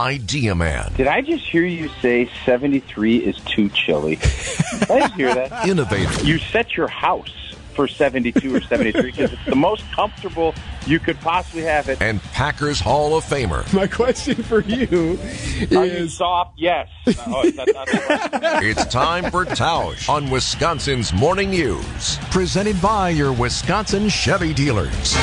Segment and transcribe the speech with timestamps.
[0.00, 0.90] Idea Man.
[0.96, 4.16] Did I just hear you say 73 is too chilly?
[4.16, 5.68] Did I just hear that?
[5.68, 6.24] Innovator.
[6.24, 10.54] You set your house for 72 or 73 because it's the most comfortable
[10.86, 12.00] you could possibly have it.
[12.00, 13.70] And Packers Hall of Famer.
[13.74, 15.18] My question for you
[15.78, 16.58] Are you is soft?
[16.58, 16.88] Yes.
[17.26, 18.62] Oh, is that not?
[18.64, 22.16] It's time for Tausch on Wisconsin's Morning News.
[22.30, 25.14] Presented by your Wisconsin Chevy dealers.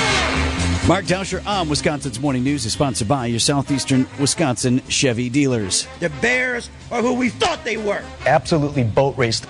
[0.88, 5.86] Mark Tauscher on Wisconsin's Morning News is sponsored by your Southeastern Wisconsin Chevy dealers.
[6.00, 8.02] The Bears are who we thought they were.
[8.26, 9.46] absolutely boat raced.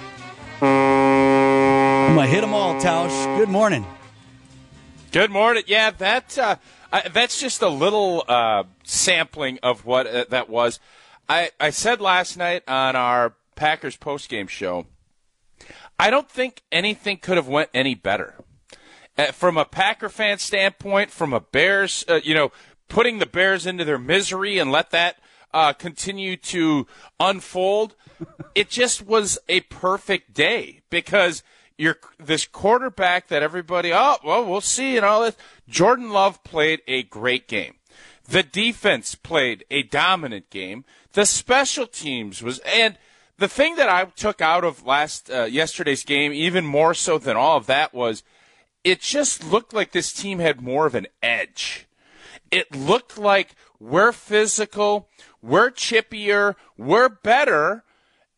[0.62, 3.38] I'm going to hit them all, Tausch.
[3.38, 3.86] Good morning.
[5.12, 5.62] Good morning.
[5.68, 6.56] Yeah, that uh,
[6.92, 10.80] I, that's just a little uh, sampling of what uh, that was.
[11.30, 14.88] I, I said last night on our Packers postgame show,
[16.00, 18.34] I don't think anything could have went any better.
[19.18, 22.52] Uh, from a Packer fan standpoint, from a Bears, uh, you know,
[22.88, 25.18] putting the Bears into their misery and let that
[25.54, 26.86] uh, continue to
[27.20, 27.96] unfold,
[28.54, 31.44] it just was a perfect day because
[31.78, 35.38] you're this quarterback that everybody, oh, well, we'll see and all this.
[35.68, 37.76] Jordan Love played a great game.
[38.28, 40.86] The defense played a dominant game.
[41.14, 42.98] The special teams was, and
[43.38, 47.38] the thing that I took out of last uh, yesterday's game, even more so than
[47.38, 48.24] all of that, was
[48.88, 51.88] it just looked like this team had more of an edge.
[52.50, 55.10] It looked like we're physical,
[55.42, 57.84] we're chippier, we're better,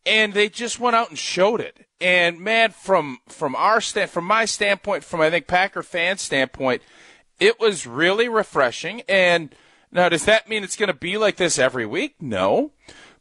[0.08, 1.86] and they just went out and showed it.
[2.02, 6.82] And man, from from our stand, from my standpoint, from I think Packer fan standpoint,
[7.40, 9.04] it was really refreshing.
[9.08, 9.54] And
[9.92, 12.16] now, does that mean it's going to be like this every week?
[12.20, 12.72] No,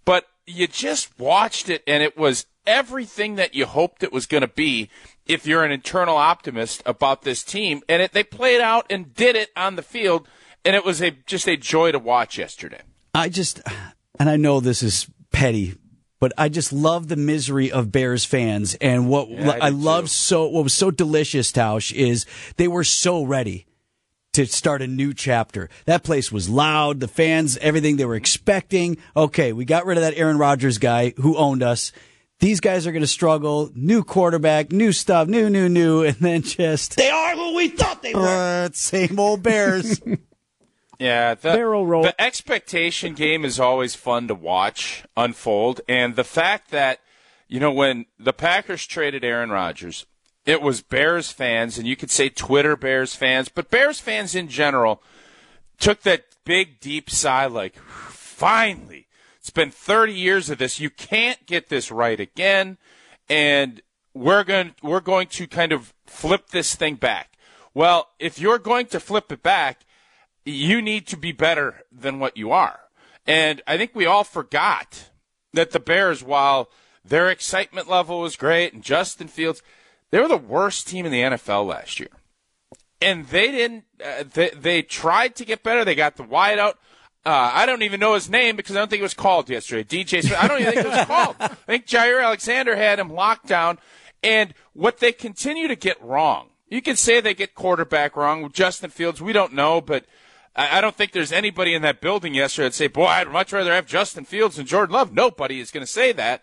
[0.06, 4.40] but you just watched it, and it was everything that you hoped it was going
[4.40, 4.88] to be.
[5.28, 9.36] If you're an internal optimist about this team, and it, they played out and did
[9.36, 10.26] it on the field,
[10.64, 12.80] and it was a just a joy to watch yesterday.
[13.14, 13.60] I just,
[14.18, 15.74] and I know this is petty,
[16.18, 18.74] but I just love the misery of Bears fans.
[18.80, 20.08] And what Yeah, I I, love too.
[20.08, 22.24] so, what was so delicious, Tausch, is
[22.56, 23.66] they were so ready
[24.34, 25.68] to start a new chapter.
[25.86, 27.00] That place was loud.
[27.00, 28.96] The fans, everything they were expecting.
[29.16, 31.92] Okay, we got rid of that Aaron Rodgers guy who owned us.
[32.40, 33.70] These guys are going to struggle.
[33.74, 38.02] New quarterback, new stuff, new, new, new, and then just They are who we thought
[38.02, 38.26] they were.
[38.26, 40.00] uh, same old Bears.
[41.00, 42.02] Yeah, the, Barrel roll.
[42.02, 46.98] the expectation game is always fun to watch unfold, and the fact that
[47.46, 50.06] you know when the Packers traded Aaron Rodgers,
[50.44, 54.48] it was Bears fans, and you could say Twitter Bears fans, but Bears fans in
[54.48, 55.00] general
[55.78, 59.06] took that big deep sigh, like finally,
[59.48, 60.78] it's been 30 years of this.
[60.78, 62.78] You can't get this right again,
[63.28, 63.80] and
[64.14, 67.32] we're going we're going to kind of flip this thing back.
[67.74, 69.84] Well, if you're going to flip it back
[70.48, 72.80] you need to be better than what you are.
[73.26, 75.10] And I think we all forgot
[75.52, 76.70] that the Bears, while
[77.04, 79.62] their excitement level was great and Justin Fields,
[80.10, 82.08] they were the worst team in the NFL last year.
[83.00, 85.84] And they didn't, uh, they, they tried to get better.
[85.84, 86.74] They got the wideout.
[87.28, 89.84] Uh, I don't even know his name because I don't think it was called yesterday.
[89.84, 90.38] DJ Smith.
[90.42, 91.36] I don't even think it was called.
[91.40, 93.76] I think Jaire Alexander had him locked down.
[94.22, 98.88] And what they continue to get wrong, you can say they get quarterback wrong Justin
[98.88, 99.20] Fields.
[99.20, 100.06] We don't know, but
[100.56, 103.52] I I don't think there's anybody in that building yesterday that'd say, boy, I'd much
[103.52, 105.12] rather have Justin Fields than Jordan Love.
[105.12, 106.42] Nobody is going to say that.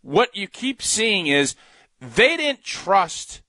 [0.00, 1.56] What you keep seeing is
[2.00, 3.42] they didn't trust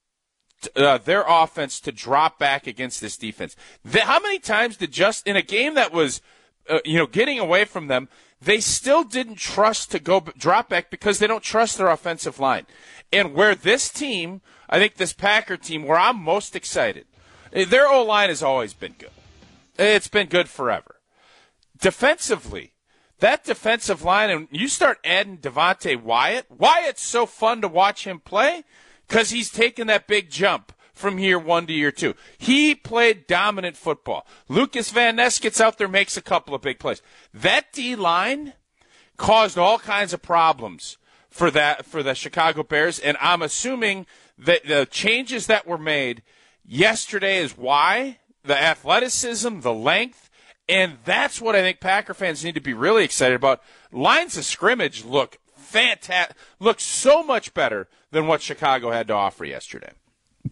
[0.75, 3.55] uh, their offense to drop back against this defense.
[3.85, 6.21] The, how many times did just in a game that was,
[6.69, 8.09] uh, you know, getting away from them,
[8.41, 12.65] they still didn't trust to go drop back because they don't trust their offensive line.
[13.11, 17.05] And where this team, I think this Packer team, where I'm most excited,
[17.53, 19.11] eh, their O line has always been good.
[19.77, 20.95] It's been good forever.
[21.79, 22.73] Defensively,
[23.19, 26.45] that defensive line, and you start adding Devonte Wyatt.
[26.49, 28.63] Wyatt's so fun to watch him play
[29.07, 32.15] because he's taken that big jump from year one to year two.
[32.37, 34.25] He played dominant football.
[34.47, 37.01] Lucas Van Ness gets out there, makes a couple of big plays.
[37.33, 38.53] That D line
[39.17, 40.97] caused all kinds of problems
[41.29, 44.05] for that for the Chicago Bears, and I'm assuming
[44.37, 46.21] that the changes that were made
[46.63, 50.29] yesterday is why the athleticism, the length,
[50.69, 53.61] and that's what I think Packer fans need to be really excited about.
[53.91, 59.43] Lines of scrimmage look fantastic, look so much better than what Chicago had to offer
[59.43, 59.91] yesterday.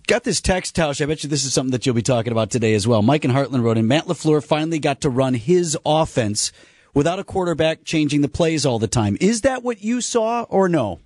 [0.08, 1.02] Got this text, Tausch.
[1.02, 3.02] I bet you this is something that you'll be talking about today as well.
[3.02, 6.54] Mike and Hartland wrote in Matt LaFleur finally got to run his offense
[6.94, 9.18] without a quarterback changing the plays all the time.
[9.20, 11.02] Is that what you saw or no?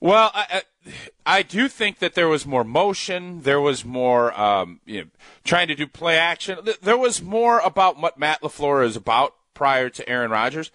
[0.00, 0.92] Well, I, I,
[1.24, 3.42] I do think that there was more motion.
[3.42, 5.08] There was more um, you know,
[5.44, 6.58] trying to do play action.
[6.82, 10.72] There was more about what Matt LaFleur is about prior to Aaron Rodgers.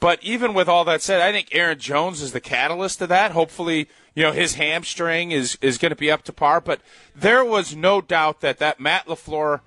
[0.00, 3.32] But even with all that said, I think Aaron Jones is the catalyst to that.
[3.32, 6.60] Hopefully, you know, his hamstring is, is going to be up to par.
[6.60, 6.80] But
[7.14, 9.60] there was no doubt that that Matt LaFleur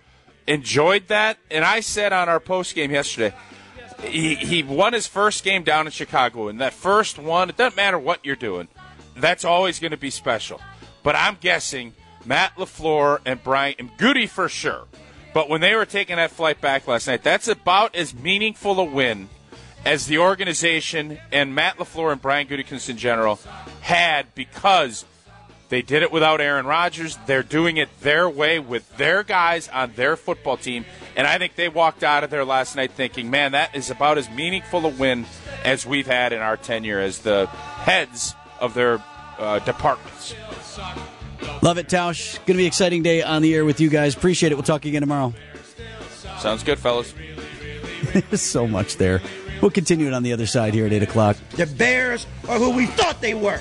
[0.47, 1.37] enjoyed that.
[1.49, 3.35] And I said on our post game yesterday,
[4.03, 6.47] he, he won his first game down in Chicago.
[6.47, 8.67] And that first one, it doesn't matter what you're doing,
[9.15, 10.61] that's always going to be special.
[11.01, 11.93] But I'm guessing
[12.25, 14.85] Matt LaFleur and Brian, and Goody for sure.
[15.33, 18.83] But when they were taking that flight back last night, that's about as meaningful a
[18.83, 19.29] win
[19.85, 23.39] as the organization and Matt LaFleur and Brian Gutekunst in general
[23.81, 25.05] had because
[25.69, 27.17] they did it without Aaron Rodgers.
[27.25, 30.85] They're doing it their way with their guys on their football team.
[31.15, 34.17] And I think they walked out of there last night thinking, man, that is about
[34.17, 35.25] as meaningful a win
[35.63, 39.03] as we've had in our tenure as the heads of their
[39.37, 40.35] uh, departments.
[41.61, 42.37] Love it, Tausch.
[42.37, 44.15] Going to be an exciting day on the air with you guys.
[44.15, 44.55] Appreciate it.
[44.55, 45.33] We'll talk again tomorrow.
[46.39, 47.13] Sounds good, fellas.
[48.13, 49.21] There's so much there.
[49.65, 51.37] We'll continue it on the other side here at 8 o'clock.
[51.55, 53.59] The Bears are who we thought they were.